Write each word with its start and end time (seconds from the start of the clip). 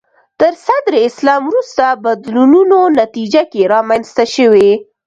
تر 0.39 0.53
صدر 0.67 0.93
اسلام 1.07 1.41
وروسته 1.49 1.85
بدلونونو 2.05 2.79
نتیجه 2.99 3.41
کې 3.51 3.61
رامنځته 3.73 4.23
شوي 4.35 4.71